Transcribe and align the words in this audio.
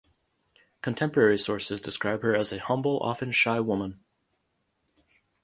Contemporary 0.81 1.37
sources 1.37 1.79
describe 1.79 2.23
her 2.23 2.35
as 2.35 2.51
a 2.51 2.57
humble, 2.57 2.99
often 3.01 3.31
shy 3.31 3.59
woman. 3.59 4.03